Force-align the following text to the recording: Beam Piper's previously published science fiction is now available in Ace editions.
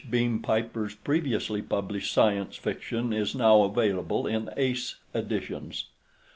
Beam 0.09 0.39
Piper's 0.39 0.95
previously 0.95 1.61
published 1.61 2.11
science 2.11 2.55
fiction 2.55 3.13
is 3.13 3.35
now 3.35 3.61
available 3.61 4.25
in 4.25 4.49
Ace 4.57 4.95
editions. 5.13 5.89